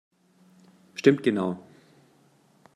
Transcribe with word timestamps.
Stimmt 0.95 1.21
genau! 1.27 1.59